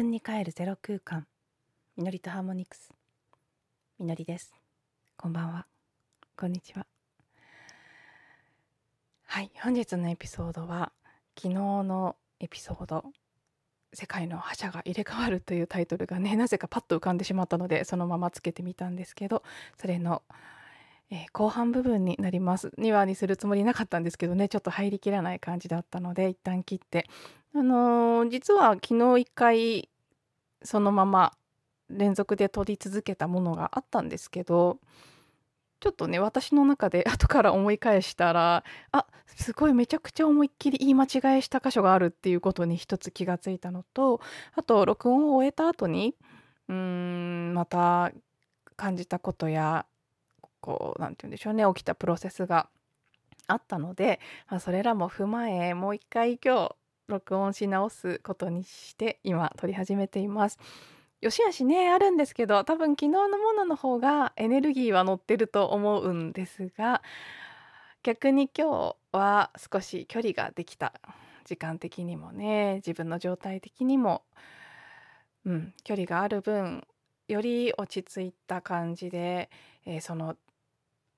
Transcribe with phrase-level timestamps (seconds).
[0.00, 1.26] 分に帰るゼロ空間。
[1.98, 2.90] みのりとハーモニクス。
[3.98, 4.50] みのりです。
[5.18, 5.66] こんばんは。
[6.38, 6.86] こんにちは。
[9.26, 9.50] はい。
[9.62, 10.92] 本日のエピソードは
[11.36, 13.04] 昨日のエピソード。
[13.92, 19.42] 世界の覇者が入れ替わるというタイトルがねなぜかパッと浮かんでしまったのでそのままつけてみたんですけど
[19.78, 20.22] それの
[21.12, 22.68] えー、後半部分になります。
[22.78, 27.08] 2話にするつもりなかったんですけどねちょっと入りきらない感じだったので一旦切って
[27.54, 29.88] あのー、実は昨日一回
[30.62, 31.32] そのまま
[31.88, 34.78] 連続で撮り続けたものがあったんですけど
[35.80, 44.20] ちょっとね私の中で 後から思い返したらあすごいめちゃくちゃ思いっきり言い間違いした箇所があるっていうことに一つ気がついたのと
[44.54, 46.14] あと録音を終えた後に
[46.68, 48.12] うーんまた
[48.76, 49.86] 感じたことや
[50.60, 52.68] こう何て言うんでしょうね起きたプロセスが
[53.46, 56.76] あったので、まあ、それらも踏まえもう一回今日
[57.10, 60.58] 録音し直すことにして今撮り始めています。
[61.20, 67.02] よしあしねあるんですけど多分昨日のものの方がエネルギーは乗ってると思うんですが
[68.02, 70.94] 逆に今日は少し距離ができた
[71.44, 74.22] 時間的にもね自分の状態的にも、
[75.44, 76.86] うん、距離がある分
[77.28, 79.50] より落ち着いた感じで、
[79.84, 80.36] えー、その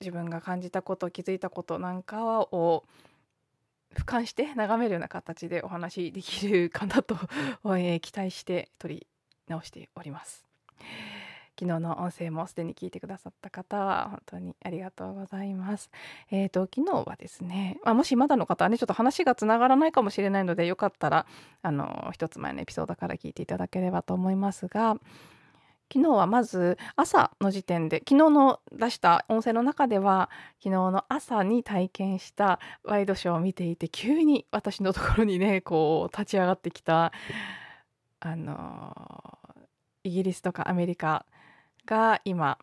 [0.00, 2.84] 自分が感じたこと気づいたことなんかを
[3.96, 7.16] 俯瞰して眺めるような形でお話できるかなと、
[7.76, 9.06] え、期待して取り
[9.48, 10.44] 直しております。
[11.58, 15.90] 昨日の音声もすでに聞いてくださった方は本当にありがとうございます。
[16.30, 21.26] えっ、ー、と昨日はですね、まあ、もしまだの方はねちょっと話がつながらないかもしれないのでよかったら
[21.60, 24.96] あの一つ前のエピソードから聞いていただければと思いますが、
[25.92, 37.12] 昨日はまず朝の時点で昨日の出した音声の中では昨日の朝に体験したワイドショーを見ていて急に私のところにねこう立ち上がってきた
[38.20, 39.38] あの
[40.02, 41.26] イギリスとかアメリカ
[41.84, 42.56] が今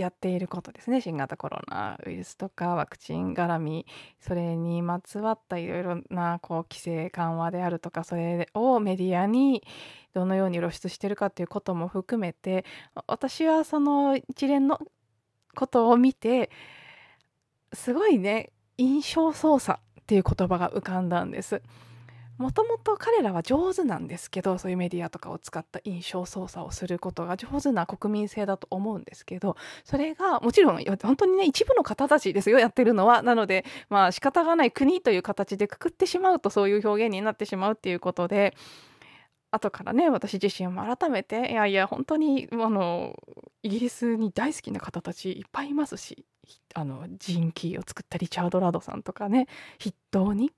[0.00, 3.86] やっていることですね新型コロナウイルスとかワクチン絡み
[4.20, 9.62] それにまつわったいろいろなこう規制緩和であるとかそれをメディアに
[10.14, 12.64] どのように露出してるかっていうことも含めて
[13.06, 14.80] 私はその一連の
[15.54, 16.50] ことを見て
[17.72, 21.62] すごいね印象操作っていう言葉が浮かんだんです。
[22.40, 33.20] もともと彼らは上手なんですけどそういうメディアとかを使った印象操作をすることが上手な国民性だと思うんですけどそれがもちろん本当にね一部の方たちですよやってるのは。
[33.22, 38.56] なのでまあ仕方がない国という形でくくってしまうとそういう表現になってしまうっていうことで
[39.50, 43.14] 後からね私自身も改めていやいや本当にあの
[43.62, 46.24] イギリスに大好きな方たちいっぱいいますし
[46.74, 49.46] あのジン・キーを作ったリチャード・ラドさんとかね
[49.78, 50.52] 筆頭に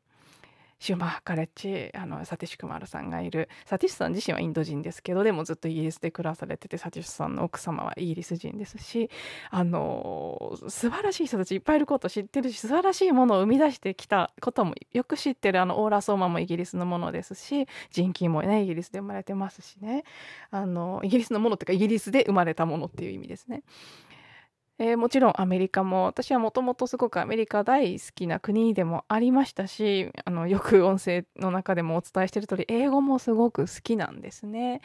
[0.83, 9.09] シュマーカレッジあのサティシュクマルさんがいるサティシュさん自身はインド人ですけどでもずっとイギリスで暮らされててサティシュさんの奥様はイギリス人ですし
[9.53, 20.03] あの素晴らしい人たちいっぱいいることを知ってるし素晴らしいものを生み出してきたこともよく知ってるあのオーラ・ソーマもイギリスのものですしジンキーもねイギリスで生まれてますしね
[20.51, 23.63] あのイギリスのものっていうかイギリスで生まれたものっていう意味ですね。
[24.83, 34.81] えー、もちろんアメリカも私はもともとすごくアメリカ大好きな国でもありましたしあのよく音声の中でもお伝えしてる通り英語もすごく好きなんですね。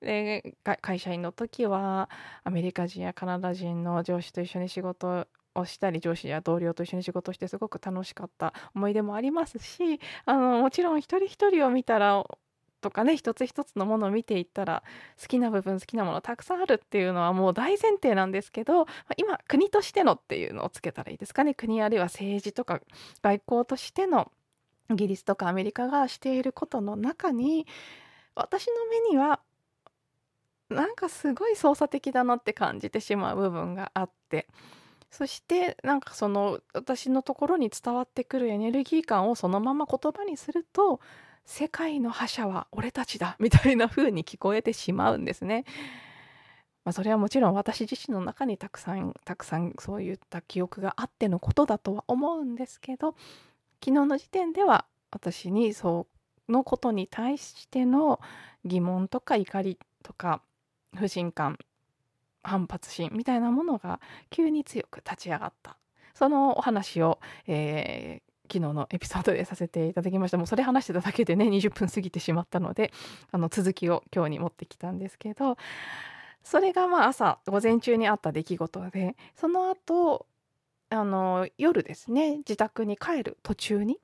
[0.00, 2.08] で会社員の時は
[2.44, 12.24] アメリカ人やカナダ人の上司と一緒に仕事をしたり上司や同僚と一緒に仕事をしてすごく楽しかった思い出もありますしあのもちろん一人一人を見たら
[12.82, 14.82] とかね一つ一つのものを見ていったら
[15.20, 21.54] 好きな部分好きなものたくさんあるっていうのはもう大前提なんですけど今国としてのっていうのをつけたらいいですかね。
[21.54, 22.80] 国あるいは政治とか
[23.22, 24.30] 外交としての
[24.90, 27.66] イギリスとかアメリカがしていることの中に
[28.34, 29.40] 私の目には
[30.68, 34.48] なんかすごい操作的だなって感じてしまう部分があって
[35.10, 41.00] そしてなんかその私のところに伝わってくるエネルギー感をそのまま言葉にすると
[41.44, 45.64] 世界の覇者は俺たちだ みたいな風に聞こえてしまうんですね。
[46.84, 53.14] まあ、それはもちろん私自身の中にたくさんたくさんそういった記憶があってのことだとは思うんですけど
[53.84, 56.08] 昨日の時点では私にそ
[56.48, 58.20] のことに対しての
[58.64, 60.42] 疑問とか怒りとか
[60.96, 61.56] 不信感
[62.42, 64.00] 反発心みたいなものが
[64.30, 65.76] 急に強く立ち上がった
[66.14, 72.92] そのお話を、え、昨日のエピソードでさせていただきましたもうそれ話してただけでね20分過ぎてしまったので
[73.30, 75.56] あの続きを今日に持ってきたんですけど
[76.42, 80.26] それがまあ朝午前中にあった出来事でその後
[80.90, 83.98] あの夜ですね自宅に帰る途中に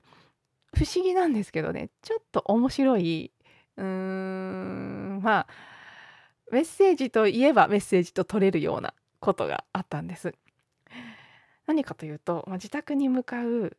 [0.73, 3.31] 不思議なんですけどねちょっと面白い
[3.77, 5.47] うーんまあ
[6.51, 10.33] メッセージといえばメッセージと取れるようなことがあったんです。
[11.67, 13.77] 何かというと、まあ、自宅に向かう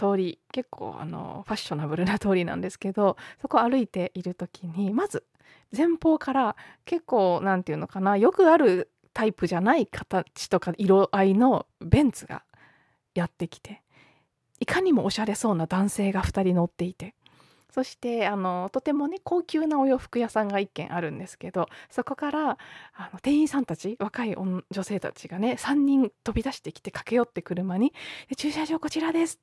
[0.00, 5.24] 通り結構あのファッショナブルな通りなんですけどそこ歩いている時にまず
[5.76, 6.56] 前方から
[6.86, 12.44] 結構何て言うのかなよくあるタイプじゃない形とか色合いのベンツが
[13.14, 13.82] やってきて
[14.58, 17.14] いかにもおしゃれそうな男性が2人乗っていて
[17.70, 22.58] そしてあのとてもね高級なお洋服屋さんが1軒あるんですけどそこから
[22.94, 27.92] あの店員さんたち若い女性たちがね3人飛び出してきて駆け寄って車に
[28.36, 29.38] 「駐車場こちらです」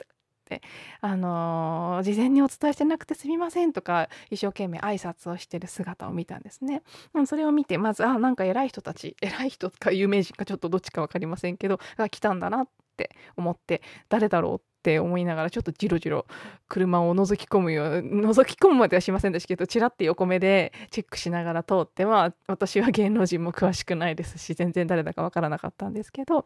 [0.48, 0.62] って
[1.02, 6.82] あの、事前にお伝えしてなくてすみませんとか一生懸命挨拶をしてる姿を見たんですね。
[7.14, 16.26] うん、それを見てまずあなんか偉い人たち偉い人か有名人かちょっとどっちか分かりませんけどが来たんだなって思って誰だろうって思いながらちょっとじろじろ
[16.70, 26.46] 車を覗き込むよう覗き込むまではしませんでしたけどちらって横目でチェックしながら通っては私は芸能人も詳しくないですし全然誰だか分からなかったんですけど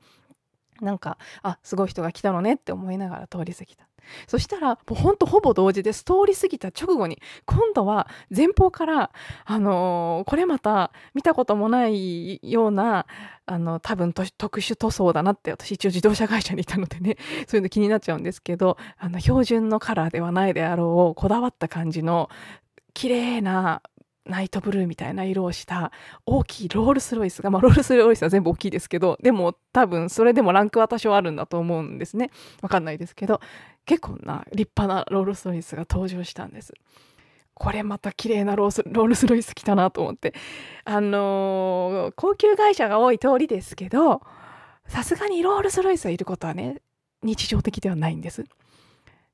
[0.82, 3.88] なんかあすごい人が来たのねって思いながら通り過ぎた
[4.28, 9.12] そしたらもうほんとほぼ同時です通り過ぎた直後に今度は前方から
[9.46, 13.06] あのー、これまた見たこともないような
[13.46, 17.18] あの多分特殊塗装だなって私一応自動車会社にいたのでね
[17.48, 22.30] そういうの気になっちゃうんですけどあの標準のカラーではないであろうこだわった感じの
[22.94, 23.82] 綺麗な
[24.32, 25.92] ナイトブルーみたいな色をした
[26.26, 32.32] 大きいロールスロイスが、まあ、ロールスロイスは全部大きいですけどでも多分それでもランクは多少あるんだと思うんですね。
[32.62, 33.42] わかんないですけど
[33.86, 36.74] 結構な立派なロールスロイスが登場したんです。
[37.54, 40.34] これまた綺麗なロースロールスロイス来たなと思って。
[40.86, 44.22] あのー、高級会社が多い通りですけど
[44.88, 46.82] さすがにロールスロイスがいることはね
[47.22, 48.46] 日常的ではないんです。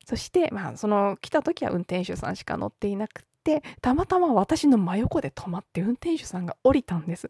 [0.06, 7.30] そしてまあその来た時は運転手さんしか乗っていなくてたまたま私の真横で止まって運転手さんが降りたんです。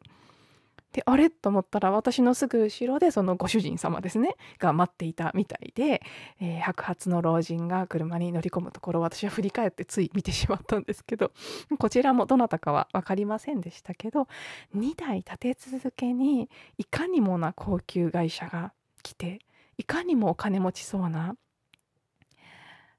[0.93, 1.29] であれ？
[1.29, 6.01] と思ったら私のすぐ後ろでそのご主人様ですねが待っていたみたいで、
[6.39, 11.33] えー、白髪の老人が車に乗り込むところを私は振り返ってつい見てしまったんですけど
[11.77, 14.27] こちらもどなたかは分かりませんでしたけど
[14.75, 18.73] 2台立て続けにいかにもな高級会社が
[19.03, 19.39] 来て
[19.77, 21.35] いかにもお金持ちそうな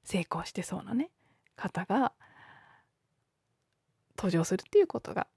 [0.03, 1.09] 成功してそうなね
[1.55, 2.13] 方が
[4.19, 5.27] 登場するっていうことが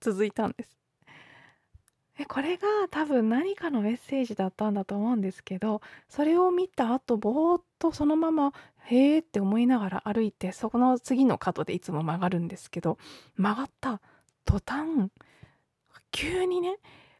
[0.00, 0.78] 続いたんです。
[2.16, 8.52] でこれが多分何かのメッセージだったんだと思うんですけどそれを見た後ぼーっとそのまま
[8.84, 12.98] 「へえ」って思いながら歩いてそこの次の角でいつも曲がるんですけど
[13.36, 14.00] 曲がった
[14.44, 15.10] 途端
[16.10, 16.76] 急にね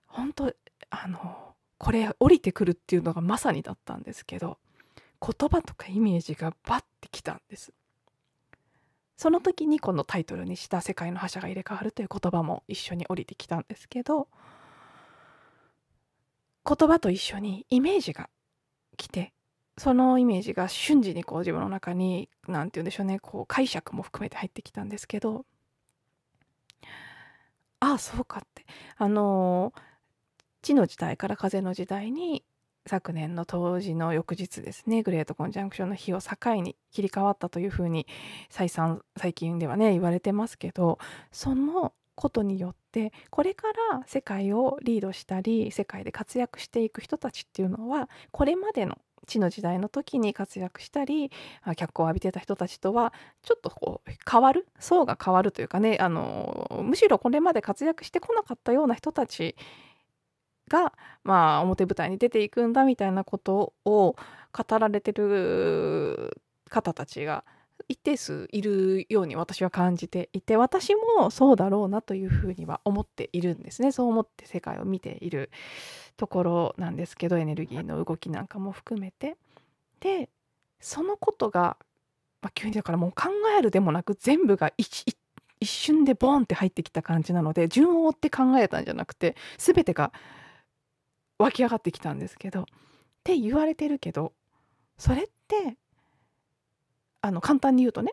[0.07, 0.55] 本当
[0.91, 4.59] あのこれ降りてくるっていうのがまさにだったんですけど
[5.21, 7.73] 言葉とかイメージがバッてきたんです。
[9.17, 14.29] その時にこのタイトルにした「世界の覇者が入れ替わる」という言葉も一緒に降りてきたんですけど
[16.67, 18.31] 言葉と一緒にイメージが
[18.97, 19.33] 来て
[19.79, 25.45] そのイメージが瞬時にこう自分の中に何て言うんでしょうねこう解釈も含めて入ってきたんですけど
[27.81, 28.65] ああそうかって
[28.97, 29.73] あの
[30.63, 32.45] 地の時代から風の時代に
[32.87, 38.07] 昨年の当時の翌日ですねグレートコンジャンクションの日を境に切り替わったというふうに
[38.51, 40.99] 再三最近ではね言われてますけど
[41.31, 51.31] そのことによってこれから世界をリードしたり世界で活躍していく人たちっていうのはこれまでの地の時代の時に活躍したり
[51.77, 53.13] 脚光を浴びてた人たちとは
[53.43, 59.57] ちょっとこう変わる層が変わるというかねあのむしろこれまで活躍してこなかったような人たち
[60.73, 64.17] が、まあ、表舞台に出ていくんだみたいなことを
[64.53, 67.45] 語られてる方たちが
[67.89, 73.93] 一定数いるように私は感じていて私もそうだろうなというふうには思っているんですね。
[73.93, 75.51] そう思って世界を見ている
[76.17, 79.37] ところなんですけどエネルギーの動きなんかも含めて。
[80.01, 80.31] で
[80.81, 81.77] そのことが、
[82.41, 85.15] まあ、急にだからもう考えるでもなく全部が一
[85.63, 90.13] 瞬でボーンって入ってきた感じなので順を追って考えたんじゃなくて全てが
[91.39, 92.65] 湧き上がってきたんですけどっ
[93.25, 94.33] て言われてるけど
[94.99, 95.77] それって
[97.21, 98.13] あの簡単に言うとね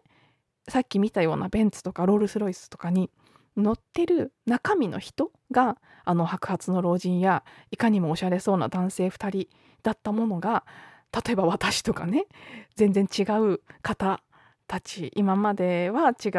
[0.68, 3.10] さっき見たようなベンツとかロールス・ロイスとかに
[3.58, 9.50] 乗ってる中身の人があの白髪の老人やいかにもおしゃれそうな男性2人
[9.84, 10.66] だったものが
[11.26, 12.26] 例えば私とかね
[12.76, 14.22] 全然違う方
[14.68, 16.30] たち今までは違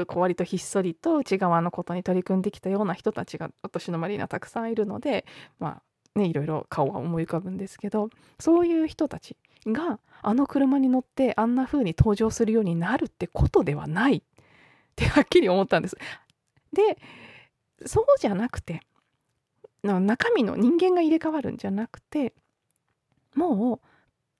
[0.00, 5.24] うこう割とひっそりと内側のことに取り組んできたような人たちが私の周りにはたくさんいるので
[5.60, 5.82] まあ
[6.16, 8.08] ね、いろいろ顔が思い浮かぶんですけど
[8.40, 14.22] そういう人たちがあの車に乗ってあんな風に登場するようになるってことではないっ
[14.96, 15.96] てはっきり思ったんです。
[16.72, 16.98] で
[17.84, 18.80] そうじゃなくて
[19.82, 22.32] 中身の人間が入れ替わるんじゃなくて
[23.34, 23.80] も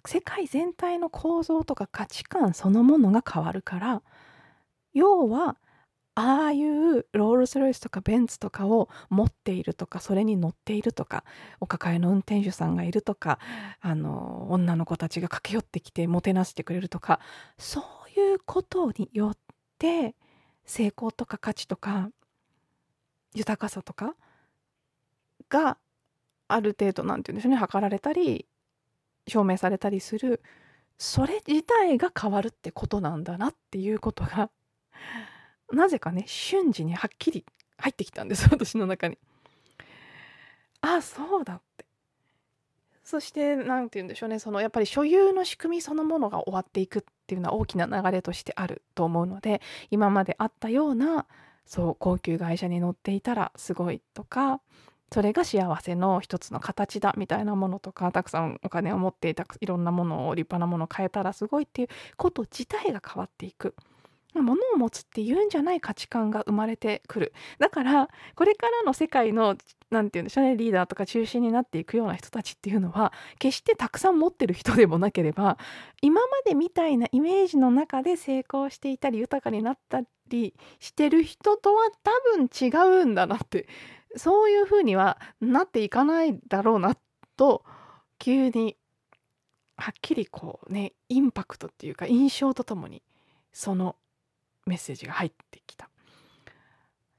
[0.04, 4.02] う世界全体の構造とか価値観そのものが変わるから
[4.95, 5.56] 要は
[6.18, 11.25] ああいうロールスロイスとかベンツとかを持っているとかそれに乗っているとか
[11.61, 13.38] お抱えの運転手さんがいるとか
[13.82, 17.20] あの女の子たちが駆け寄ってきてもてなしてくれるとか
[17.58, 17.82] そ
[18.16, 19.37] ういうことによっ
[19.78, 20.14] て
[20.64, 22.08] 成功とか価値とか
[23.35, 24.14] 豊かさとか
[25.50, 25.76] が
[26.49, 27.56] ある程度何て言うんでしょうね。
[27.58, 28.46] 測られたり
[29.28, 30.42] 証明されたりする。
[30.99, 34.50] それ自体が変わるってことなんだなっていうことが
[35.73, 37.44] なぜかね瞬時にはっきり
[37.78, 39.18] 入ってきたんです 私の中に。
[40.80, 41.85] あそうだって
[43.02, 51.26] そして何て言うんでしょうねそのやっぱり所有の仕組みそのものが終わっていくっていうのは大きな流れとしてあると思うので今まであったような
[51.64, 54.61] そう高級会社に乗っていたらすごいとか
[55.12, 63.75] それが幸せの一つの形だみたいなものとかたくさんお金を持っていたいろんなものを立派なものを変えたらすごいっていうこと自体が変わっていく。
[64.43, 67.33] 物を持つっていうんじゃない価値観が生まれてくる。
[67.59, 69.57] だからこれからの世界の
[69.90, 75.59] 何て言うんでしょうねリーダーとか中心になっていくような人たちっていうのは決してたくさん持ってる人でもなければ
[76.02, 82.71] 今までみたいなイメージの中で成功していたり豊かになったりしてる人とは多分違
[83.02, 83.69] うんだなって
[84.16, 86.97] そういうふうにはなっていかないだろうな
[87.37, 87.64] と
[88.19, 88.76] 急に
[89.76, 93.02] はっきりこうねインパクトっていうか印象とともに
[93.52, 93.97] その
[94.66, 95.88] メッセージが入ってきた。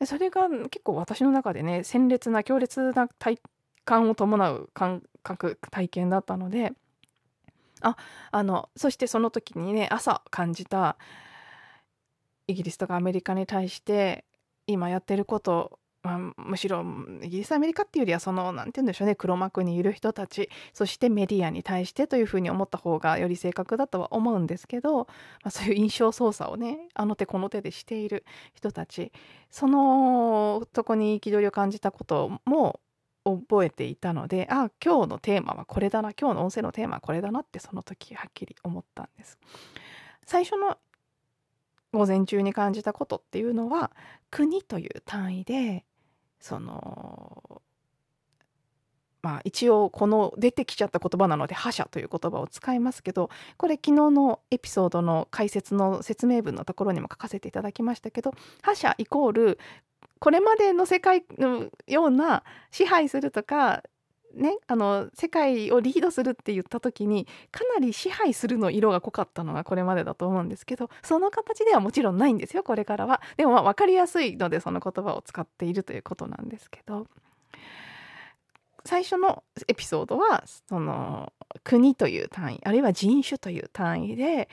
[0.05, 3.39] それが結構私の中でね鮮烈な強烈な体
[3.83, 6.73] 感を伴う感覚体験だったので
[7.81, 7.97] あ
[8.31, 10.97] あのそしてその時にね朝感じた
[12.47, 14.25] イギリスとかアメリカに対して
[14.67, 16.85] 今やってることまあ、むしろ
[17.21, 25.05] イギリスアメリカっていうよりはその何て言うんでしょうね黒幕にいる人たちそしてメディアに対してというふうに思った方がより正確だとは思うんですけど、ま
[25.43, 28.23] あ、そういう印象操作をねあの手この手でしている
[28.53, 29.11] 人たち
[29.51, 32.79] そのとこに憤りを感じたことも
[33.25, 39.37] 覚えていたのであ今日のテーマはこれだな今日の音声のテーマはこれだなってその時はっきり思ったんです。
[40.25, 40.77] 最初の
[41.93, 43.91] 午前中に感じたことっていうのは
[44.29, 45.85] 国という単位で
[46.39, 47.61] その
[49.21, 59.59] まあ一応この出てきちゃった言葉なので覇者という言葉を使いますけどこれ昨日のエピソードの解説の説明文のところにも書かせていただきましたけど覇者イコール
[60.19, 63.83] これまでの世界のような支配するとか
[64.33, 73.21] ね、あの世界をリードするって言った時にかなり支配するの色が濃かったのがこれまでだと思うんですけどその形ではもちろんないんですよこれからは。
[73.37, 77.07] でもまあ分かりやすいのでその言葉を使っているということなんですけど
[78.85, 84.49] 最初のエピソードはその国という単位あるいは人種という単位で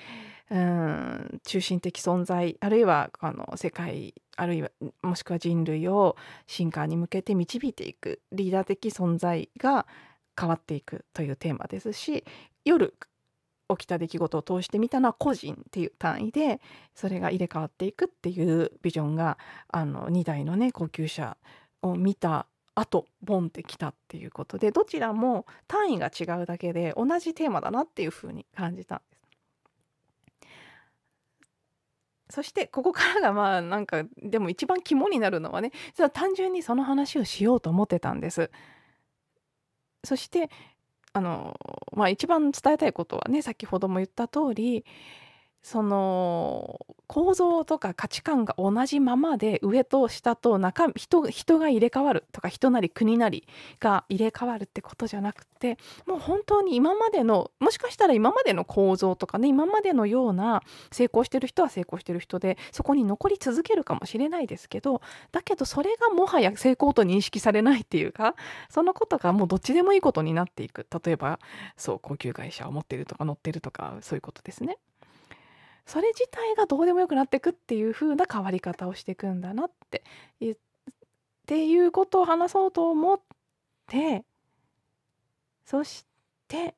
[0.50, 4.70] うん中心的存在あるいはあの世界あるいは
[5.02, 9.86] もしくは人類を進化に向けて導いていくリーダー的存在が
[10.38, 12.24] 変わっていくというテーマですし
[12.64, 12.94] 夜
[13.70, 16.60] 起きた出来事を通してみたのは個人っていう単位で
[16.94, 21.38] それが入れ替わっていくっていうビジョンがあの2台のね高級車
[21.80, 28.96] を見た後ボンってきたっていうことでどちらも単位が違うだけで同じテーマだなっていうふうに感じた。
[28.96, 29.14] んです。
[32.34, 38.50] そしてここからがまあなんかでも一番肝になるのはね実は単純にその話をしようと思ってたんです。
[40.02, 40.50] そして
[41.12, 41.56] あの
[41.92, 44.84] まあ一番伝えたいことはね先ほども言った通り
[45.64, 53.48] その構造とか価値観が同じままで上と下と中人人が入れ替わるとか人なり国なり
[53.80, 65.00] が入れ替わるってことじゃなくてもう本当に今までのもしかしたら今までの構造とかね今までのような成功してる人は成功してる人でそこに残り続けるかもしれないですけど
[65.32, 68.34] だけどそれがもはや成功と認識されないっていうか
[68.68, 71.38] そのことがもうどっちでもいいことになっていく例えば
[71.78, 74.76] そう高級会社を持ってるとか乗ってるとかそういうことですね。
[75.86, 80.02] それ自体がどうでもよくなっていくっていう風な変わり方をしていくんだなって
[80.40, 80.56] っ
[81.46, 83.20] ていうことを話そうと思っ
[83.86, 84.24] て
[85.66, 86.06] そし
[86.48, 86.74] て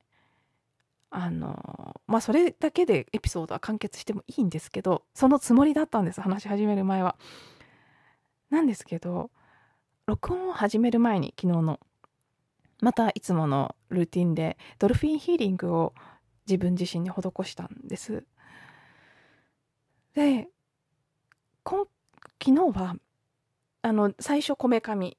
[1.10, 7.16] あのまあそれだけでエピソードは完結してもいいんですけどそのつもりだったんです話し始める前は。
[8.50, 9.30] なんですけど
[10.06, 11.80] 録音を始める前に昨日の
[12.80, 15.94] またいつものルーティンでドルフィンヒーリングを
[16.46, 18.24] 自分自身に施したんです。
[20.16, 20.48] で
[21.62, 21.86] 今
[22.42, 22.96] 昨日は
[23.82, 25.18] あの最初こめかみ。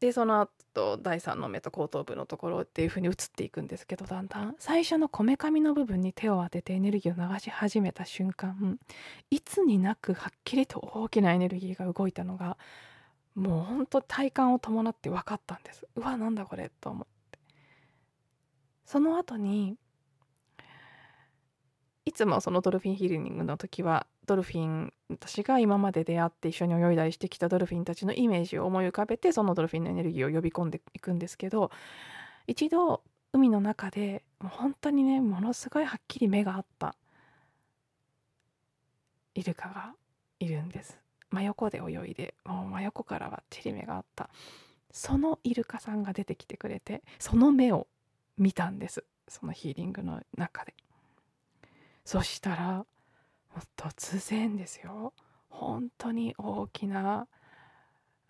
[0.00, 4.54] でその後第3の目と後頭部のところっていう風に移っていくんですけどだんだん。
[4.58, 8.78] 最初のこめかみの部分に手を当ててエネルギーを流し始めた瞬間
[9.30, 12.56] いつになくはっきりと大きなエネルギーが動いたのが
[13.34, 15.86] もうほんと体感を伴って分かったんです。
[15.94, 17.38] うわなんだこれと思って。
[18.86, 19.76] その後に
[22.06, 31.70] いつもそのドルフィンヒーリングの時はドルフィン私が今まで出会って一緒に泳いだりしてきたドルフィンたちのイメージを思い浮かべてそのドルフィンのエネルギーを呼び込んでいくんですけど
[32.46, 36.94] 一度海の中で本当にねものすごいはっきり目があった
[39.34, 39.94] イルカが
[40.40, 40.98] いるんです。
[41.30, 44.30] 真横で泳いでもう真横からはっちり目があった。
[44.90, 47.86] そのイルカさんが出てきてくれてその目を
[48.36, 49.04] 見たんです。
[49.28, 50.74] そのヒーリングの中で。
[52.04, 52.86] そしたら
[53.76, 55.12] 突然ですよ。
[55.48, 57.26] 本当に大きな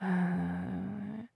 [0.00, 1.28] うん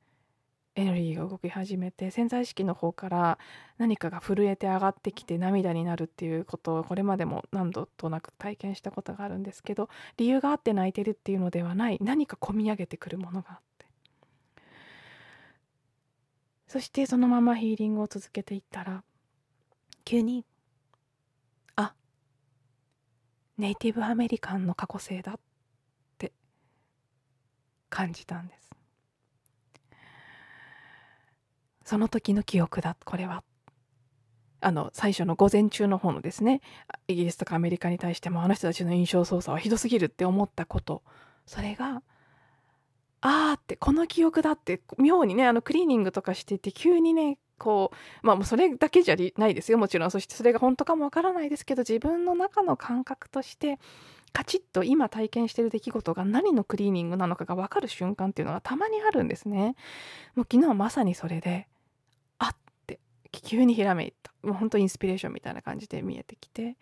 [0.74, 3.38] エネルギーが動き始めて潜在意識の方から
[3.76, 11.98] 何かが震えて上がってきて涙になるっていうことをこれまでも何度となく体験したことがあるんですけど理由があって泣いてるっていうのではない。
[12.00, 13.86] 何か込み上げてくるものがあって。
[16.68, 19.04] そしてそのままヒーリングを続けていったら
[20.06, 20.46] 急に
[23.62, 25.40] ネイティブアメリカンの過去性だっ
[26.18, 26.32] て
[27.88, 28.70] 感じたんです。
[31.84, 33.44] その時の記憶だこれは。
[34.60, 36.60] あの最初の午前中の方のですね
[37.06, 41.04] イギリスとかアメリカに対してもあの人たちの印象操作はひどすぎるって思ったこと。
[41.46, 42.02] それが
[43.20, 49.78] あーってこの記憶だって妙にねあのクリーニングとかしていて急にねこうまあもうそれだけじゃないですよ。
[49.78, 50.10] もちろん。
[50.10, 53.78] そしてそれが本当かもわからないですけど自分の中の感覚として
[54.32, 59.76] カチッと今体験してる出来事が何のクリーニングなのかが分かる瞬間っていうのがたまにあるんですね。
[60.34, 61.68] もう昨日はまさにそれで
[62.38, 62.56] あっ
[62.88, 62.98] て
[63.30, 64.32] 急にひらめいた。
[64.42, 66.76] もう本当インスピレーションみたいな感じで見えてきて。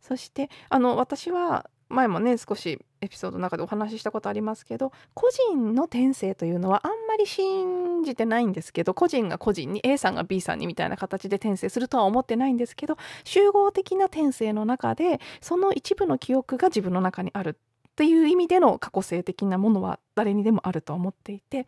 [0.00, 21.66] そしてあの私は前もね少しエピソードの中でお話ししたことありますけど個人の転生というのはあんまり信じてないんですけど個人が個人に A さんが B さんにみたいな形で転生するとは思ってないんですけど集合的な転生の中でその一部の記憶が自分の中にあるっていう意味での過去性的なものは誰にでもあると思っていて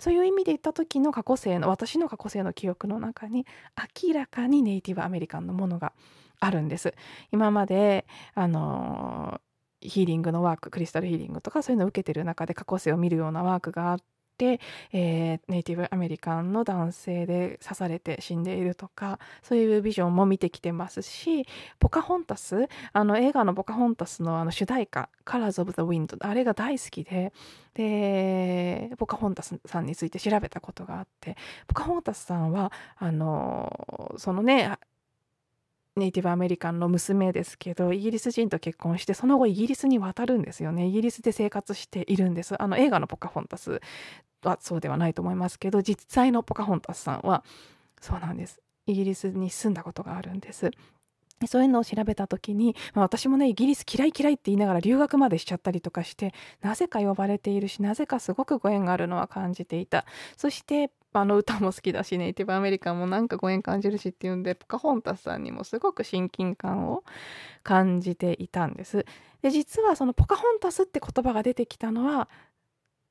[0.00, 3.46] そういう意味で言った時の過去性の私の過去性の記憶の中に
[4.02, 5.92] 明らかにネイティブアメリカンのものが
[6.40, 6.94] あるんです。
[7.32, 9.40] 今まであの
[9.80, 13.98] ヒーリングのワーククリスタルヒーリングとかそういうのを受けてる中で過去性を見るようなワークがあっ
[14.38, 14.60] て、
[14.92, 21.46] えー、ネイティブアメリカンの男性で刺されて死んでいるとかそういうビジョンも見てきてますし
[21.78, 27.32] ポカホンタスあの映画のポカホンタスのあの主題歌「Colors of the Wind」あれが大好きで
[27.74, 34.76] でポカホンタスさんについて調べたことがあってポカホンタスさんはあのそのね
[35.96, 40.86] ネイティブアメリカンの娘ですけどイギリス人と結婚してその後イギリスに渡るんですよね。
[40.86, 42.60] イギリスで生活しているんです。
[42.60, 43.80] あの映画のポカホンタス
[44.42, 47.44] はそうではないと思いますけど実際のポカホンタスさんは
[48.00, 48.60] そうなんです。
[48.86, 50.70] イギリスに住んだことがあるんです。
[51.46, 60.04] そういうのを調べた時に、まあ、私もねイギリス嫌い嫌いって言いながら留学までしちゃったりとかしてなぜか呼ばれているしなぜかすごくご縁があるのは感じていた。
[60.36, 67.04] そしてあの歌も好きだしネイティブアメリカンもなんかご縁感じるしっていうんでポカホンタスさんにもすごく親近感を
[67.62, 69.04] 感じていたんです。
[69.42, 72.28] で実はそのポカホンタスって言葉が出てきたのは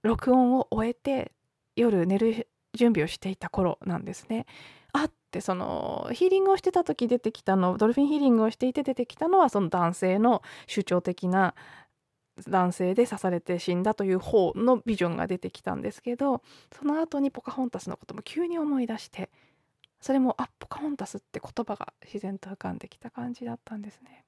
[0.03, 1.33] 録音を終えて
[1.75, 4.45] 夜寝る準備をしていた頃なんですね。
[4.93, 11.53] あってそのヒーリングをしてた時出てきたのドルフィンヒーリングをしていて出てきたのはその男性の主張的な
[12.47, 16.41] 男性で刺されて死んだという方のビジョンが出てきたんですけど
[16.77, 19.29] その後にポカホンタスのことも急に思い出して
[20.01, 24.23] それもあポカホンタスって言葉が自然と浮かんできた感じだったんですね。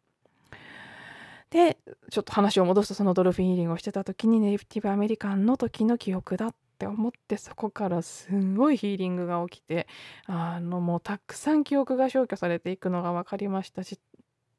[1.49, 1.77] で
[2.09, 9.85] ちょっと話を戻すとそのドルフィンヒーリングをしてた時にネイティブアメリカンの時の記憶だって思ってそこからすんごいヒーリングが起きて
[10.27, 13.99] あのもうたくさん記憶が消去されていくのが分かりましたし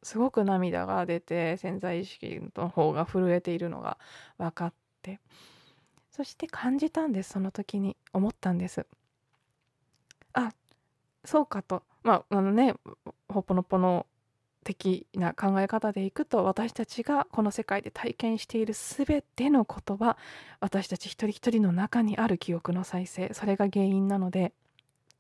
[0.03, 3.99] すごく涙が出て潜在意識の方が震えているのが
[4.39, 5.21] 分かって。
[6.11, 7.97] そして感じたんですその時に。
[8.13, 8.87] 思ったんです。
[10.35, 10.53] あ
[11.25, 11.83] そうかと。
[12.03, 12.75] まああのね
[13.29, 14.07] ほぽのぽの
[14.65, 20.19] 的な考え方でいくと私たちがこの世界で体験している全てのことは
[20.61, 23.33] 私たち一人一人の中にある記憶の再生。
[23.33, 24.53] それが原因なので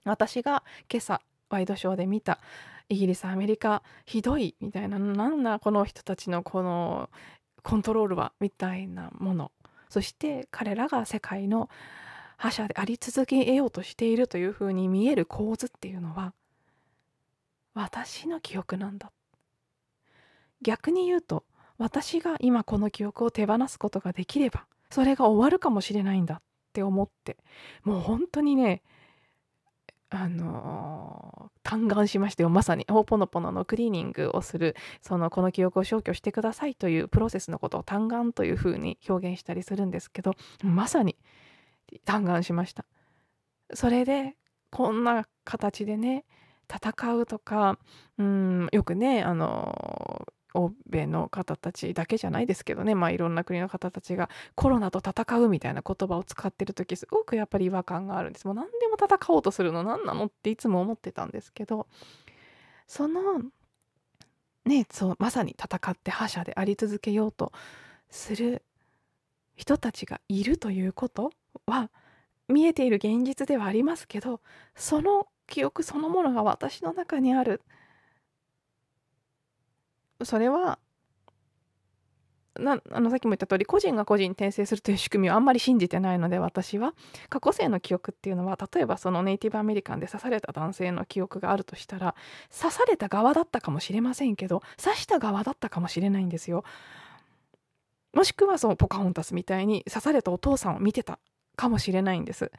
[0.05, 2.38] 私が今朝ワイドショーで見た
[2.92, 4.98] イギリスアメリカひどいみたいな。
[4.98, 7.09] なんだこの人たちのこの
[7.62, 9.50] コントロールはみたいなもの。
[9.88, 11.68] そして彼らが世界の
[12.37, 16.35] 覇者であり続けようとしているというふうに見える構図っていうのは
[17.74, 19.11] 私の記憶なんだ。
[20.61, 21.44] 逆に言うと
[21.78, 27.37] 私が今この記憶を手放すことができればそれが終わるかもしれないんだって思って
[27.83, 28.83] もう本当にね
[30.14, 41.16] あのー、嘆願しましたよまさにホーポノポノのクリーニングをするそのこの記憶を消去してくださいというプロセスのことを嘆願というふうに表現したりするんですけどまさに
[42.05, 42.85] 嘆願しました。
[43.75, 44.37] それで
[44.70, 46.25] こんな形でね
[46.72, 47.79] 戦うとか
[48.18, 58.47] うんよくねあの欧米の方たちだけじゃないですけどね、まあ、いろんな国の方たちがコロナと戦うみたいな言葉を使ってる時すごくやっぱり違和感があるんです。
[58.47, 61.87] もう何でも戦おうとするの何なのっていつも思ってたんですけど。
[62.93, 63.43] その
[64.67, 67.51] ねそうまさに戦って覇者であり続けようと
[68.11, 68.62] する
[69.57, 71.33] 人たちがいるということ
[71.67, 71.91] は
[72.49, 74.43] 見えている現実ではありますけど
[74.75, 77.62] その記憶そのものが私の中にある。
[80.24, 80.78] それは
[82.58, 86.94] なあのさっきも言った通り個人が個人に転生するという仕組みをあんまり信じてないので私は
[87.30, 92.14] 過去世の記憶っていうのは例えばそのネイティブアメリカンで刺された男性の記憶があるとしたら
[92.54, 96.64] 刺された側だったかもしれませんけど刺した側だったかもしれないんですよ。
[98.12, 101.18] もしくはそのポカホンタスみたいに刺されたお父さんを見てた
[101.56, 102.52] かもしれないんです。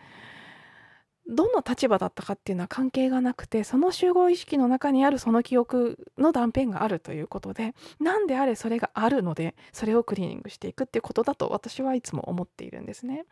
[1.28, 13.26] どの立場だったかっていうのは関係がなくてその集合意識の中にあるその記憶の断片があるということで何であれそれがあるのでそれをクリーニングしていくっていうことだと私はいつも思っているんですね。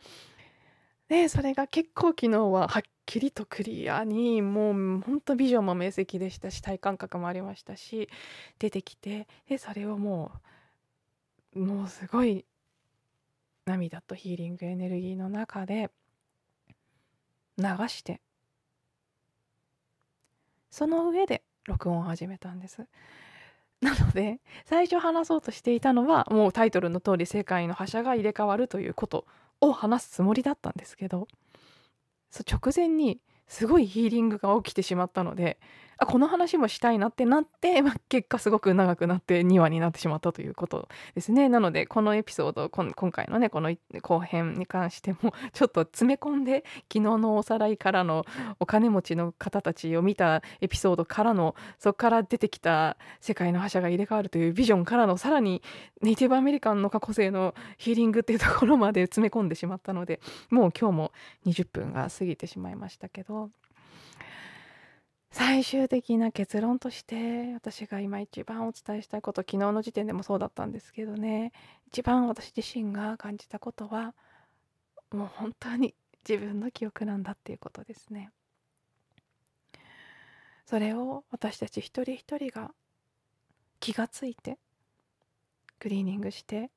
[1.10, 8.08] でそれが結構昨日ははっきりとクリアにもうほんとビジョンも明晰でしたし体感覚もありましたし
[8.60, 10.32] 出てきてでそれをも
[11.54, 12.46] うもうすごい
[13.66, 15.92] 涙とヒーリングエネルギーの中で
[17.62, 18.22] 流して。
[20.70, 22.88] その上で録音を始めたんです。
[23.82, 29.26] なので最初話そうとしていたのはもうタイトルの通り世界の覇者が入れ替わるということ
[29.60, 31.28] を話すつもりだったんですけど
[32.48, 35.60] 直前にすごいヒーリングが起きてしまったので
[36.02, 41.48] あこの話もしたいなってなって、 まあ、結果すごく長くなって2話になってしまったということですね。
[41.48, 48.26] なのでこのエピソード今回のねこの後編に関しても ちょっと詰め込んで昨日のおさらいからの
[48.60, 55.62] お金持ちの方たちを見たエピソードからのそこから出てきた世界の覇者が入れ替わるというビジョンからのさらに
[56.02, 61.12] ネイティブアメリカンの過去性のヒーリングっていうところまで詰め込んでしまったのでもう今日も
[61.46, 63.52] 20分が過ぎてしまいましたけど。
[65.32, 71.54] 最終的な結論として私が今一番お伝えしたいこと昨日の時点でもそうだったんですけどね
[71.88, 74.14] 一番私自身が感じたことは
[75.12, 75.96] もう本当に
[76.28, 78.30] 自分の記憶なんだっていうことですね。
[80.66, 82.72] それを私たち一人一人が
[83.82, 84.58] 気がついて
[85.80, 86.70] クリーニングして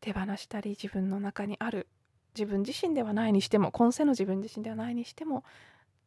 [0.00, 1.86] 手放したり自分の中にある
[2.34, 5.44] 自分自身ではないにしても今世の自分自身ではないにしても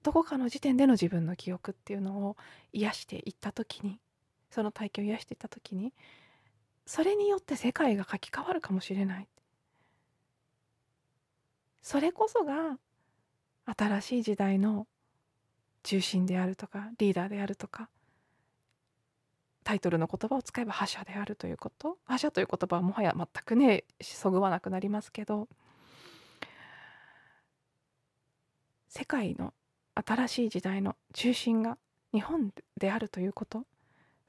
[0.03, 2.37] どこかの時点での自分の記憶っていうのを
[2.71, 3.99] 癒していった時に
[4.49, 5.93] その体験を癒していった時に
[6.85, 9.27] それによって世界が書き換わるかもしれない。
[11.81, 12.77] それこそが
[13.65, 14.87] 新しい時代の
[15.83, 17.89] 中心であるとかリーダーであるとか
[19.63, 21.97] タイトルの言葉を使えば覇者であるということ。
[22.05, 25.47] 覇者という言葉はもはや全くねそぐわなくなりますけど
[28.87, 29.53] 世界の
[30.05, 31.77] 新しい時代の中心が
[32.13, 33.65] 日本であるということ。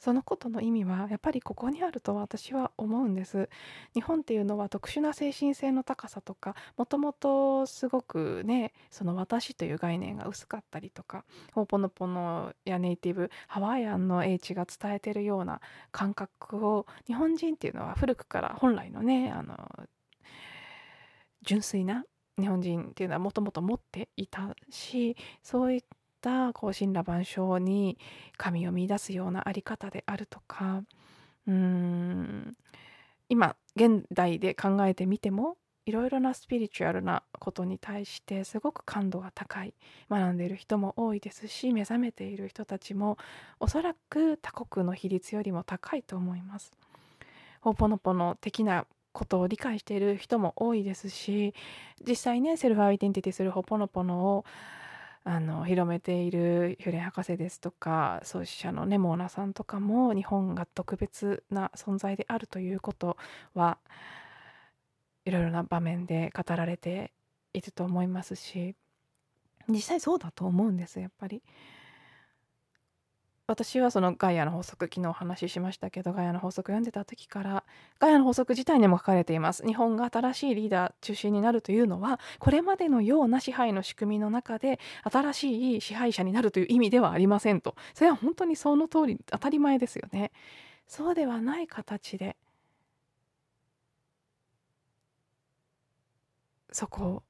[0.00, 3.50] そのことの意味はやっぱりここにあると私は思うんです。
[3.92, 15.60] 日本っていうのは特殊な精神性の高さとかもともとすごくねその私という概念が薄かったりとかホーポノポノやネイティブハワイアンの英知が伝えてるような
[15.92, 19.54] 感覚を日本人っていうのは古くから本来のねあの
[21.42, 22.04] 純粋な
[22.40, 25.82] 日本人っていうのはもともと持っていたしそういっ
[26.20, 27.98] たこう神羅万象に
[28.36, 30.82] 神を見出すようなあり方であるとか
[31.46, 32.56] うーん
[33.28, 39.74] 今現代で考えてみてもいろいろなスピリチュアルなことに対してすごく感度が高い
[40.10, 43.18] 学んでいる人も多いですし目覚めている人たちも
[43.58, 46.72] おそらく他国の比率よりも高いと思います。
[47.60, 51.54] ほぽのぽの的なことを理解している人も多いですし
[52.06, 54.44] 実際ねセルフアイデンティティするホポノポノを
[55.22, 63.16] あの広めているヒュレン博士ですとか創始者のねモーナさんとかも日本が特別な存在であるということ
[63.54, 63.78] は
[65.24, 67.12] いろいろな場面で語られて
[67.52, 68.74] いると思いますし
[69.68, 71.42] 実際そうだと思うんですやっぱり。
[73.50, 77.64] 私はそのガイアの法則昨日お話ししましたけどガイアの法則読んでた時から
[77.98, 79.66] ガイアの法則自体にも書かれています。
[79.66, 87.74] 日本が新しいリーダー中心になるというのはこれまでのような支配の仕組みの中で新しい支配者になるという意味ではありませんと。
[87.92, 90.30] それは本当にその通り当たり前ですよね。
[90.86, 92.36] そうではない形で
[96.70, 97.24] そこ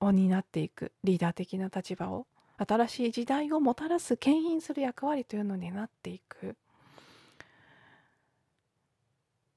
[0.00, 2.26] を担っていくリーダー的な立場を
[2.66, 6.56] 新しい時代をもたらす牽引する役割というのになっていく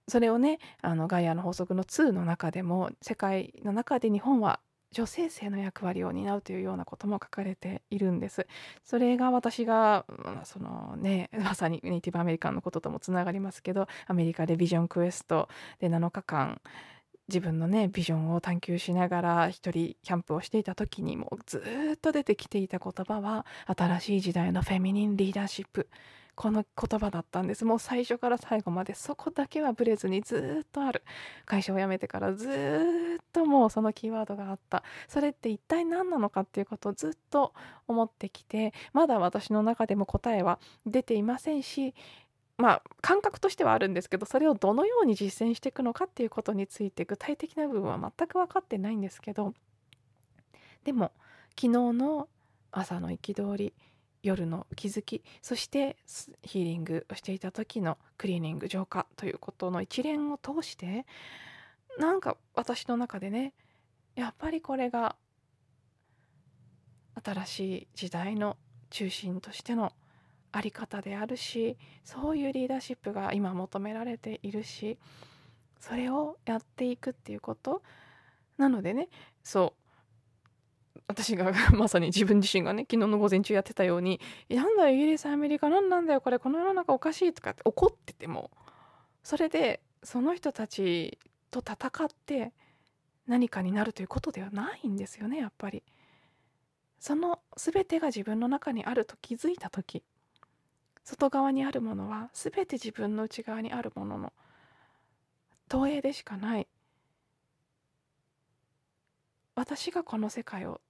[0.08, 4.60] それをねあのガイアの法則の2の中でも世界の中で日本は
[4.92, 8.48] 女性性の役割を担うというようなことも書かれているんです。
[8.86, 10.06] それが私が
[10.46, 16.62] そのねまさにネイティブアメリカンのことともつながりますけどアメリカでビジョンクエストで7日間
[17.28, 21.64] 自分のねビジョンを探求しながら一人キャンプをしていた時にもず
[21.96, 25.90] っと出てきていた言葉は新しい時代のフェミニンリーダーシップ。
[26.36, 27.64] この言葉だったんです。
[27.64, 31.04] もう最初から最後までそこだけはブレずにずっとある。
[31.46, 34.84] 会社を辞めてからずっともうそのキーワードがあった。
[35.08, 37.54] それって一体何なのかっていうことをずっと
[37.88, 41.94] 思ってきてまだ私の中でも答えは出ていませんし
[42.58, 49.54] まあ感覚としてはあるんですけどそれをどのように実践していくのかっていうことについて具体的な部分は全く分かってないんですけど
[50.84, 51.12] でも
[51.50, 52.28] 昨日の
[52.72, 53.74] 朝の憤り
[54.24, 55.98] 夜の気づきそして
[56.44, 61.06] ヒーリングをしていた時のクリーニング浄化ということの一連を通して
[62.00, 63.54] なんか私の中でね
[64.16, 65.16] やっぱりこれが
[67.24, 68.58] 新しい時代の
[68.90, 69.92] 中心としての
[70.56, 74.98] あり方であるしそういうリーダーシップが今求められているし
[75.82, 77.84] それをやっていくっていうこと。
[78.58, 79.10] なのでね
[79.44, 79.74] そ
[80.96, 81.02] う。
[81.08, 88.50] 私が まさに自分自身がね昨日の午前中やってたように「なんだよイギリスアメリカ何なんだよこれこの世の中おかしい」とかって怒ってても
[89.22, 91.20] それでその人たち
[91.52, 92.54] と戦って
[93.28, 95.84] 何かになるということではないんですよねやっぱり。
[96.98, 100.02] その全てが自分の中にあると気づいた時。
[101.06, 104.34] 外側にあるものは全て自分の内側にあるものの
[105.70, 106.68] 投影でしかない。
[109.54, 110.82] 私がこの世界を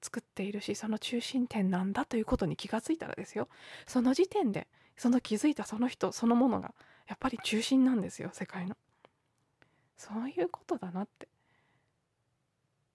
[0.00, 3.48] 作っているしその中心点なんだということに気がついたらですよ。
[3.86, 6.72] その時点でその気づいたその人そのものが
[7.08, 8.76] やっぱり中心なんですよ世界の。
[9.96, 11.28] そういうことだなって。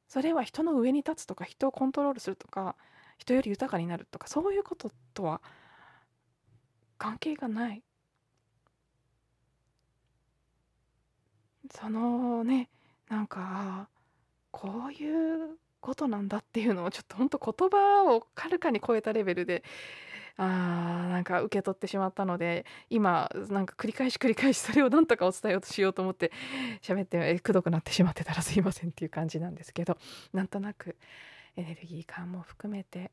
[0.08, 2.78] それは人の上に立つとか人をコントロールするとか
[3.18, 5.42] 人より豊かになるとかそういうこととは
[6.98, 7.84] 関係がない。
[11.74, 12.70] そのね
[13.10, 13.90] なんか
[14.52, 19.64] こういうことなんだっていうのをちょっとほんと言葉をはるかに超えたレベルで
[20.38, 26.32] あーなんか受け取ってしまったので今なんか繰り返し繰り返しそれをなんとかお伝えようとしようと思って
[26.82, 29.98] 喋ってくどくなってしまってたらすいませんっていう感じなんですけど
[30.34, 30.98] なんとなく
[31.56, 33.12] エネルギー感も含めて、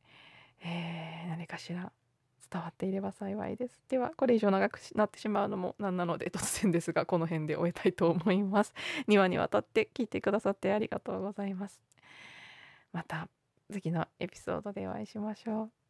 [0.65, 1.93] えー、何かしら
[2.53, 3.81] 伝わっていれば幸いです。
[3.89, 8.75] ではこれ以上長くなってしまうのもなんなので突然ですがこの辺で終えたいと思います。
[9.09, 11.81] 2話にわたって聞いてくださってありがとうございます。
[12.93, 13.29] また
[13.71, 15.82] 次のエピソードでお会いしましょう。